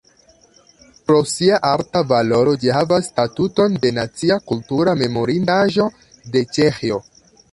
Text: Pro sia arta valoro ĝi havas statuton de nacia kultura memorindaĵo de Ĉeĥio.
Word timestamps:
Pro 1.09 1.17
sia 1.31 1.59
arta 1.71 2.01
valoro 2.11 2.55
ĝi 2.63 2.71
havas 2.77 3.11
statuton 3.11 3.77
de 3.85 3.93
nacia 3.99 4.39
kultura 4.53 4.97
memorindaĵo 5.05 5.89
de 6.37 6.47
Ĉeĥio. 6.57 6.99